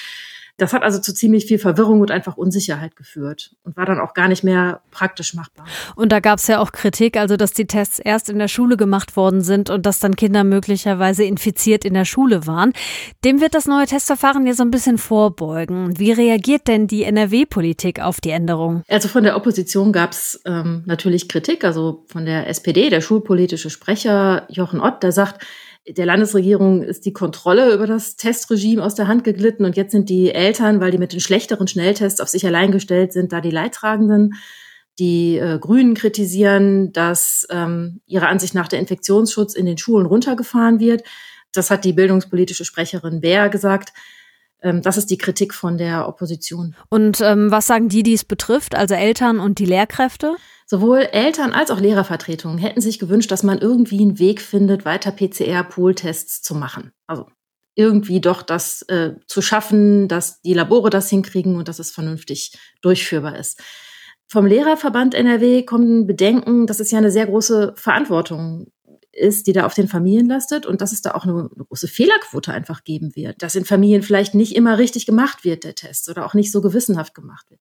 Das 0.59 0.73
hat 0.73 0.83
also 0.83 1.01
zu 1.01 1.15
ziemlich 1.15 1.47
viel 1.47 1.59
Verwirrung 1.59 2.01
und 2.01 2.11
einfach 2.11 2.37
Unsicherheit 2.37 2.97
geführt 2.97 3.55
und 3.63 3.77
war 3.77 3.87
dann 3.87 4.01
auch 4.01 4.13
gar 4.13 4.27
nicht 4.27 4.43
mehr 4.43 4.83
praktisch 4.91 5.33
machbar. 5.35 5.65
Und 5.95 6.11
da 6.11 6.19
gab 6.19 6.41
es 6.41 6.49
ja 6.49 6.59
auch 6.59 6.73
Kritik, 6.73 7.17
also 7.17 7.37
dass 7.37 7.53
die 7.53 7.67
Tests 7.67 8.01
erst 8.01 8.29
in 8.29 8.41
der 8.41 8.49
Schule 8.49 8.77
gemacht 8.77 9.17
worden 9.17 9.41
sind 9.41 9.71
und 9.71 9.87
dass 9.87 10.01
dann 10.01 10.17
Kinder 10.17 10.43
möglicherweise 10.43 11.23
infiziert 11.23 11.85
in 11.85 11.95
der 11.95 12.05
Schule 12.05 12.49
waren. 12.49 12.73
Dem 13.25 13.41
wird 13.41 13.55
das 13.55 13.67
neue 13.67 13.87
Testverfahren 13.87 14.47
ja 14.47 14.53
so 14.53 14.65
ein 14.65 14.73
bisschen 14.73 14.99
vorbeugen. 14.99 15.97
Wie 15.97 16.11
reagiert 16.11 16.67
denn 16.67 16.89
die 16.89 17.05
NRW-Politik 17.05 18.01
auf 18.01 18.21
die 18.21 18.31
Änderung? 18.31 18.83
Also 18.89 19.07
von 19.07 19.23
der 19.23 19.37
Opposition 19.37 19.93
gab 19.93 20.11
es 20.11 20.43
ähm, 20.45 20.83
natürlich 20.87 21.29
Kritik, 21.29 21.63
also 21.63 22.05
von 22.09 22.27
der 22.27 22.49
SPD, 22.49 22.91
der 22.91 23.01
schulpolitische 23.01 23.71
Sprecher 23.71 24.45
Jochen 24.49 24.81
Ott, 24.81 25.05
der 25.05 25.13
sagt, 25.13 25.47
der 25.91 26.07
Landesregierung 26.07 26.83
ist 26.83 27.07
die 27.07 27.13
Kontrolle 27.13 27.73
über 27.73 27.87
das 27.87 28.17
Testregime 28.17 28.85
aus 28.85 28.95
der 28.95 29.09
Hand 29.09 29.25
geglitten 29.25 29.65
und 29.65 29.77
jetzt 29.77 29.93
sind 29.93 30.09
die 30.09 30.33
Eltern, 30.33 30.81
weil 30.81 30.91
die 30.91 30.99
mit 30.99 31.13
den 31.13 31.21
schlechteren 31.21 31.69
Schnelltests 31.69 32.21
auf 32.21 32.29
sich 32.29 32.47
allein 32.47 32.73
gestellt 32.73 33.13
sind, 33.13 33.33
da 33.33 33.41
die 33.41 33.51
Leidtragenden. 33.51 34.35
Die 34.99 35.39
äh, 35.39 35.59
Grünen 35.59 35.95
kritisieren, 35.95 36.93
dass 36.93 37.47
ähm, 37.51 38.01
ihrer 38.07 38.29
Ansicht 38.29 38.55
nach 38.55 38.69
der 38.69 38.81
Infektionsschutz 38.81 39.55
in 39.55 39.65
den 39.65 39.79
Schulen 39.79 40.07
runtergefahren 40.07 40.81
wird. 40.81 41.05
Das 41.53 41.71
hat 41.71 41.85
die 41.85 41.93
bildungspolitische 41.93 42.65
Sprecherin 42.65 43.21
Bär 43.21 43.49
gesagt. 43.49 43.93
Ähm, 44.63 44.83
das 44.83 44.97
ist 44.97 45.11
die 45.11 45.19
Kritik 45.19 45.55
von 45.55 45.79
der 45.79 46.09
Opposition. 46.09 46.75
Und 46.89 47.21
ähm, 47.21 47.51
was 47.51 47.67
sagen 47.67 47.89
die, 47.89 48.03
die 48.03 48.15
es 48.15 48.25
betrifft, 48.25 48.75
also 48.75 48.95
Eltern 48.95 49.41
und 49.41 49.59
die 49.59 49.67
Lehrkräfte? 49.67 50.37
Sowohl 50.67 50.99
Eltern 51.13 51.53
als 51.53 51.71
auch 51.71 51.81
Lehrervertretungen 51.81 52.59
hätten 52.59 52.81
sich 52.81 52.99
gewünscht, 52.99 53.31
dass 53.31 53.43
man 53.43 53.59
irgendwie 53.59 54.01
einen 54.01 54.19
Weg 54.19 54.41
findet, 54.41 54.85
weiter 54.85 55.13
PCR-Pool-Tests 55.13 56.43
zu 56.43 56.55
machen. 56.55 56.93
Also 57.07 57.27
irgendwie 57.75 58.21
doch 58.21 58.43
das 58.43 58.83
äh, 58.83 59.15
zu 59.27 59.41
schaffen, 59.41 60.09
dass 60.09 60.43
die 60.43 60.53
Labore 60.53 60.91
das 60.91 61.09
hinkriegen 61.09 61.57
und 61.57 61.69
dass 61.69 61.79
es 61.79 61.93
vernünftig 61.93 62.59
durchführbar 62.83 63.37
ist. 63.37 63.63
Vom 64.27 64.45
Lehrerverband 64.45 65.15
NRW 65.15 65.63
kommen 65.63 66.07
Bedenken, 66.07 66.67
dass 66.67 66.81
es 66.81 66.91
ja 66.91 66.99
eine 66.99 67.11
sehr 67.11 67.27
große 67.27 67.73
Verantwortung 67.77 68.73
ist, 69.19 69.47
die 69.47 69.53
da 69.53 69.67
auf 69.67 69.75
den 69.75 69.89
Familien 69.89 70.27
lastet 70.27 70.67
und 70.67 70.81
dass 70.81 70.93
es 70.93 71.03
da 71.03 71.13
auch 71.13 71.25
eine, 71.25 71.33
eine, 71.33 71.65
große 71.67 71.89
Fehlerquote 71.89 72.53
einfach 72.53 72.85
geben 72.85 73.15
wird, 73.15 73.43
dass 73.43 73.57
in 73.57 73.65
Familien 73.65 74.03
vielleicht 74.03 74.35
nicht 74.35 74.55
immer 74.55 74.79
richtig 74.79 75.07
gemacht 75.07 75.45
wird, 75.45 75.65
der 75.65 75.75
Test, 75.75 76.09
oder 76.09 76.25
auch 76.25 76.35
nicht 76.35 76.53
so 76.53 76.61
gewissenhaft 76.61 77.15
gemacht 77.15 77.51
wird. 77.51 77.61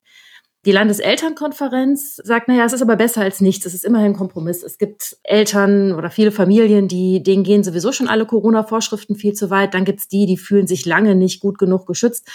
Die 0.64 0.72
Landeselternkonferenz 0.72 2.16
sagt, 2.16 2.48
naja, 2.48 2.64
es 2.64 2.72
ist 2.72 2.82
aber 2.82 2.96
besser 2.96 3.22
als 3.22 3.40
nichts. 3.40 3.64
Es 3.64 3.74
ist 3.74 3.84
immerhin 3.84 4.08
ein 4.08 4.16
Kompromiss. 4.16 4.64
Es 4.64 4.76
gibt 4.76 5.16
Eltern 5.22 5.94
oder 5.94 6.10
viele 6.10 6.32
Familien, 6.32 6.88
die, 6.88 7.22
denen 7.22 7.44
gehen 7.44 7.62
sowieso 7.62 7.92
schon 7.92 8.08
alle 8.08 8.26
Corona-Vorschriften 8.26 9.14
viel 9.14 9.34
zu 9.34 9.50
weit. 9.50 9.72
Dann 9.72 9.84
gibt's 9.84 10.08
die, 10.08 10.26
die 10.26 10.36
fühlen 10.36 10.66
sich 10.66 10.84
lange 10.84 11.14
nicht 11.14 11.40
gut 11.40 11.58
genug 11.58 11.86
geschützt. 11.86 12.28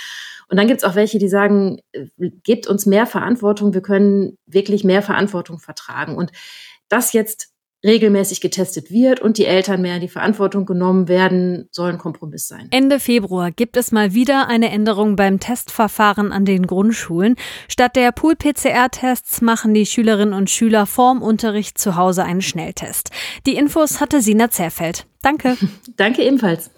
Und 0.47 0.57
dann 0.57 0.67
gibt's 0.67 0.85
auch 0.85 0.95
welche, 0.95 1.19
die 1.19 1.27
sagen, 1.27 1.79
äh, 1.91 2.07
gebt 2.43 2.65
uns 2.65 2.85
mehr 2.85 3.05
Verantwortung. 3.05 3.73
Wir 3.73 3.81
können 3.81 4.37
wirklich 4.45 4.85
mehr 4.85 5.01
Verantwortung 5.01 5.59
vertragen. 5.59 6.15
Und 6.15 6.31
das 6.87 7.11
jetzt 7.11 7.52
regelmäßig 7.83 8.41
getestet 8.41 8.91
wird 8.91 9.19
und 9.19 9.37
die 9.37 9.45
Eltern 9.45 9.81
mehr 9.81 9.95
in 9.95 10.01
die 10.01 10.07
Verantwortung 10.07 10.65
genommen 10.65 11.07
werden, 11.07 11.67
soll 11.71 11.91
ein 11.91 11.97
Kompromiss 11.97 12.47
sein. 12.47 12.67
Ende 12.71 12.99
Februar 12.99 13.51
gibt 13.51 13.75
es 13.77 13.91
mal 13.91 14.13
wieder 14.13 14.47
eine 14.47 14.69
Änderung 14.69 15.15
beim 15.15 15.39
Testverfahren 15.39 16.31
an 16.31 16.45
den 16.45 16.65
Grundschulen. 16.65 17.35
Statt 17.67 17.95
der 17.95 18.11
Pool-PCR-Tests 18.11 19.41
machen 19.41 19.73
die 19.73 19.85
Schülerinnen 19.85 20.33
und 20.33 20.49
Schüler 20.49 20.85
vorm 20.85 21.21
Unterricht 21.21 21.77
zu 21.77 21.95
Hause 21.95 22.23
einen 22.23 22.41
Schnelltest. 22.41 23.09
Die 23.45 23.55
Infos 23.55 23.99
hatte 23.99 24.21
Sina 24.21 24.49
Zerfeld. 24.49 25.05
Danke. 25.21 25.57
Danke 25.97 26.23
ebenfalls. 26.23 26.69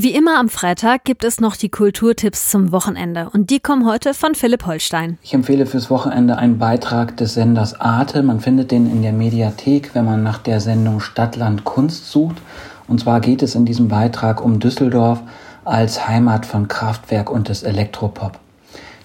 Wie 0.00 0.14
immer 0.14 0.38
am 0.38 0.48
Freitag 0.48 1.02
gibt 1.02 1.24
es 1.24 1.40
noch 1.40 1.56
die 1.56 1.70
Kulturtipps 1.70 2.50
zum 2.52 2.70
Wochenende 2.70 3.30
und 3.32 3.50
die 3.50 3.58
kommen 3.58 3.84
heute 3.84 4.14
von 4.14 4.36
Philipp 4.36 4.64
Holstein. 4.64 5.18
Ich 5.24 5.34
empfehle 5.34 5.66
fürs 5.66 5.90
Wochenende 5.90 6.36
einen 6.36 6.56
Beitrag 6.56 7.16
des 7.16 7.34
Senders 7.34 7.80
Arte. 7.80 8.22
Man 8.22 8.38
findet 8.38 8.70
den 8.70 8.88
in 8.88 9.02
der 9.02 9.12
Mediathek, 9.12 9.96
wenn 9.96 10.04
man 10.04 10.22
nach 10.22 10.38
der 10.38 10.60
Sendung 10.60 11.00
Stadtland 11.00 11.64
Kunst 11.64 12.12
sucht. 12.12 12.36
Und 12.86 13.00
zwar 13.00 13.18
geht 13.18 13.42
es 13.42 13.56
in 13.56 13.64
diesem 13.64 13.88
Beitrag 13.88 14.40
um 14.40 14.60
Düsseldorf 14.60 15.20
als 15.64 16.06
Heimat 16.06 16.46
von 16.46 16.68
Kraftwerk 16.68 17.28
und 17.28 17.48
des 17.48 17.64
Elektropop. 17.64 18.38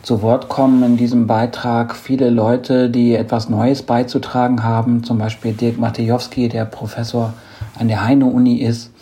Zu 0.04 0.22
Wort 0.22 0.48
kommen 0.48 0.84
in 0.84 0.96
diesem 0.96 1.26
Beitrag 1.26 1.96
viele 1.96 2.30
Leute, 2.30 2.92
die 2.92 3.16
etwas 3.16 3.50
Neues 3.50 3.82
beizutragen 3.82 4.64
haben, 4.64 5.04
zum 5.04 5.18
Beispiel 5.18 5.54
Dirk 5.54 5.80
Matejowski, 5.80 6.50
der 6.50 6.66
Professor 6.66 7.34
an 7.80 7.88
der 7.88 8.06
Heine-Uni 8.06 8.58
ist, 8.58 8.93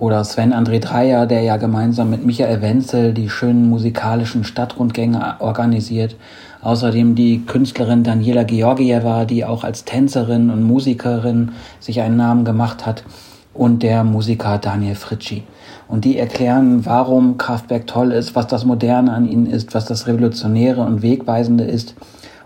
oder 0.00 0.24
Sven 0.24 0.54
André 0.54 0.80
Dreier, 0.80 1.26
der 1.26 1.42
ja 1.42 1.58
gemeinsam 1.58 2.08
mit 2.08 2.24
Michael 2.24 2.62
Wenzel 2.62 3.12
die 3.12 3.28
schönen 3.28 3.68
musikalischen 3.68 4.44
Stadtrundgänge 4.44 5.36
organisiert. 5.40 6.16
Außerdem 6.62 7.14
die 7.14 7.44
Künstlerin 7.44 8.02
Daniela 8.02 8.44
Georgieva, 8.44 9.26
die 9.26 9.44
auch 9.44 9.62
als 9.62 9.84
Tänzerin 9.84 10.48
und 10.48 10.62
Musikerin 10.62 11.52
sich 11.80 12.00
einen 12.00 12.16
Namen 12.16 12.46
gemacht 12.46 12.86
hat. 12.86 13.04
Und 13.52 13.82
der 13.82 14.02
Musiker 14.04 14.56
Daniel 14.56 14.94
Fritschi. 14.94 15.42
Und 15.86 16.06
die 16.06 16.16
erklären, 16.16 16.86
warum 16.86 17.36
Kraftwerk 17.36 17.86
toll 17.86 18.12
ist, 18.12 18.34
was 18.34 18.46
das 18.46 18.64
Moderne 18.64 19.12
an 19.12 19.28
ihnen 19.28 19.46
ist, 19.46 19.74
was 19.74 19.84
das 19.84 20.06
Revolutionäre 20.06 20.80
und 20.80 21.02
Wegweisende 21.02 21.64
ist. 21.64 21.94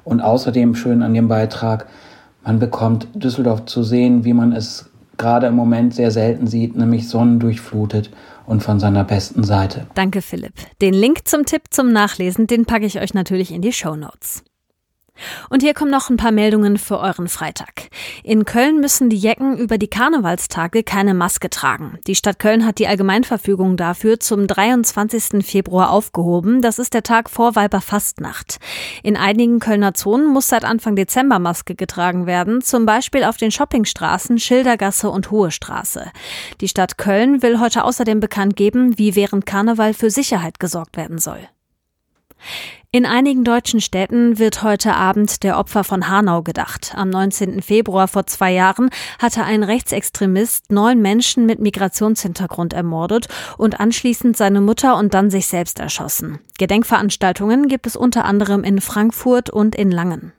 Und 0.02 0.22
außerdem 0.22 0.74
schön 0.74 1.02
an 1.02 1.14
dem 1.14 1.28
Beitrag, 1.28 1.86
man 2.42 2.58
bekommt 2.58 3.06
Düsseldorf 3.14 3.66
zu 3.66 3.84
sehen, 3.84 4.24
wie 4.24 4.32
man 4.32 4.52
es 4.52 4.90
gerade 5.18 5.46
im 5.46 5.54
Moment 5.54 5.94
sehr 5.94 6.10
selten 6.10 6.46
sieht, 6.46 6.76
nämlich 6.76 7.08
sonnendurchflutet 7.08 8.10
und 8.46 8.62
von 8.62 8.80
seiner 8.80 9.04
besten 9.04 9.44
Seite. 9.44 9.86
Danke, 9.94 10.22
Philipp. 10.22 10.54
Den 10.80 10.94
Link 10.94 11.26
zum 11.26 11.44
Tipp 11.46 11.62
zum 11.70 11.92
Nachlesen, 11.92 12.46
den 12.46 12.64
packe 12.66 12.86
ich 12.86 13.00
euch 13.00 13.14
natürlich 13.14 13.52
in 13.52 13.62
die 13.62 13.72
Show 13.72 13.96
Notes. 13.96 14.42
Und 15.48 15.62
hier 15.62 15.74
kommen 15.74 15.90
noch 15.90 16.10
ein 16.10 16.16
paar 16.16 16.32
Meldungen 16.32 16.76
für 16.76 16.98
euren 16.98 17.28
Freitag. 17.28 17.88
In 18.22 18.44
Köln 18.44 18.80
müssen 18.80 19.10
die 19.10 19.16
Jecken 19.16 19.56
über 19.56 19.78
die 19.78 19.88
Karnevalstage 19.88 20.82
keine 20.82 21.14
Maske 21.14 21.50
tragen. 21.50 21.98
Die 22.06 22.14
Stadt 22.14 22.38
Köln 22.38 22.66
hat 22.66 22.78
die 22.78 22.88
Allgemeinverfügung 22.88 23.76
dafür 23.76 24.18
zum 24.18 24.46
23. 24.46 25.44
Februar 25.44 25.90
aufgehoben. 25.90 26.62
Das 26.62 26.78
ist 26.78 26.94
der 26.94 27.02
Tag 27.02 27.30
vor 27.30 27.54
Weiberfastnacht. 27.54 28.58
In 29.02 29.16
einigen 29.16 29.60
Kölner 29.60 29.94
Zonen 29.94 30.26
muss 30.26 30.48
seit 30.48 30.64
Anfang 30.64 30.96
Dezember 30.96 31.38
Maske 31.38 31.74
getragen 31.74 32.26
werden, 32.26 32.62
zum 32.62 32.86
Beispiel 32.86 33.24
auf 33.24 33.36
den 33.36 33.50
Shoppingstraßen 33.50 34.38
Schildergasse 34.38 35.10
und 35.10 35.30
Hohe 35.30 35.50
Straße. 35.50 36.10
Die 36.60 36.68
Stadt 36.68 36.98
Köln 36.98 37.42
will 37.42 37.60
heute 37.60 37.84
außerdem 37.84 38.20
bekannt 38.20 38.56
geben, 38.56 38.98
wie 38.98 39.14
während 39.14 39.46
Karneval 39.46 39.94
für 39.94 40.10
Sicherheit 40.10 40.58
gesorgt 40.58 40.96
werden 40.96 41.18
soll. 41.18 41.48
In 42.94 43.06
einigen 43.06 43.42
deutschen 43.42 43.80
Städten 43.80 44.38
wird 44.38 44.62
heute 44.62 44.94
Abend 44.94 45.42
der 45.42 45.58
Opfer 45.58 45.82
von 45.82 46.08
Hanau 46.08 46.42
gedacht. 46.42 46.92
Am 46.94 47.10
19. 47.10 47.60
Februar 47.60 48.06
vor 48.06 48.28
zwei 48.28 48.52
Jahren 48.52 48.88
hatte 49.18 49.42
ein 49.42 49.64
Rechtsextremist 49.64 50.70
neun 50.70 51.02
Menschen 51.02 51.44
mit 51.44 51.58
Migrationshintergrund 51.58 52.72
ermordet 52.72 53.26
und 53.58 53.80
anschließend 53.80 54.36
seine 54.36 54.60
Mutter 54.60 54.96
und 54.96 55.12
dann 55.12 55.28
sich 55.28 55.48
selbst 55.48 55.80
erschossen. 55.80 56.38
Gedenkveranstaltungen 56.56 57.66
gibt 57.66 57.88
es 57.88 57.96
unter 57.96 58.26
anderem 58.26 58.62
in 58.62 58.80
Frankfurt 58.80 59.50
und 59.50 59.74
in 59.74 59.90
Langen. 59.90 60.32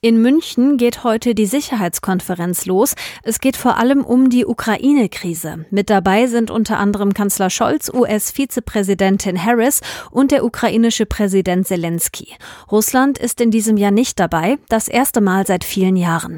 In 0.00 0.20
München 0.22 0.76
geht 0.76 1.04
heute 1.04 1.34
die 1.34 1.46
Sicherheitskonferenz 1.46 2.66
los. 2.66 2.94
Es 3.22 3.40
geht 3.40 3.56
vor 3.56 3.76
allem 3.76 4.04
um 4.04 4.30
die 4.30 4.46
Ukraine-Krise. 4.46 5.66
Mit 5.70 5.90
dabei 5.90 6.26
sind 6.26 6.50
unter 6.50 6.78
anderem 6.78 7.14
Kanzler 7.14 7.50
Scholz, 7.50 7.90
US-Vizepräsidentin 7.92 9.42
Harris 9.42 9.80
und 10.10 10.30
der 10.30 10.44
ukrainische 10.44 11.06
Präsident 11.06 11.66
Zelensky. 11.66 12.28
Russland 12.70 13.18
ist 13.18 13.40
in 13.40 13.50
diesem 13.50 13.76
Jahr 13.76 13.90
nicht 13.90 14.18
dabei, 14.20 14.58
das 14.68 14.88
erste 14.88 15.20
Mal 15.20 15.46
seit 15.46 15.64
vielen 15.64 15.96
Jahren. 15.96 16.36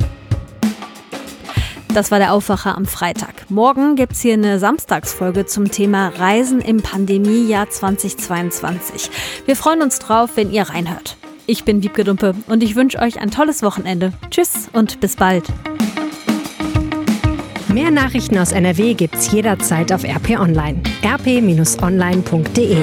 Das 1.95 2.11
war 2.11 2.19
der 2.19 2.33
Aufwacher 2.33 2.75
am 2.75 2.87
Freitag. 2.87 3.51
Morgen 3.51 3.97
gibt's 3.97 4.23
hier 4.23 4.33
eine 4.33 4.59
Samstagsfolge 4.59 5.45
zum 5.45 5.71
Thema 5.71 6.09
Reisen 6.09 6.62
im 6.62 6.81
Pandemiejahr 6.81 7.69
2022. 7.69 9.11
Wir 9.45 9.57
freuen 9.57 9.83
uns 9.83 9.99
drauf, 9.99 10.31
wenn 10.37 10.51
ihr 10.51 10.62
reinhört. 10.62 11.19
Ich 11.47 11.65
bin 11.65 11.83
Wiebke 11.83 12.05
Dumpe 12.05 12.35
und 12.49 12.63
ich 12.63 12.77
wünsche 12.77 12.99
euch 12.99 13.21
ein 13.21 13.31
tolles 13.31 13.63
Wochenende. 13.63 14.13
Tschüss 14.31 14.69
und 14.73 15.01
bis 15.01 15.17
bald. 15.17 15.45
Mehr 17.73 17.91
Nachrichten 17.91 18.39
aus 18.39 18.53
NRW 18.53 18.95
gibt's 18.95 19.33
jederzeit 19.33 19.93
auf 19.93 20.05
RP 20.05 20.39
Online. 20.39 20.83
rp-online.de 21.05 22.77